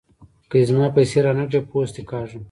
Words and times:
که 0.49 0.55
دې 0.59 0.63
زما 0.69 0.85
پيسې 0.95 1.19
را 1.25 1.31
نه 1.39 1.45
کړې؛ 1.49 1.59
پوست 1.69 1.93
دې 1.95 2.03
کاږم. 2.09 2.39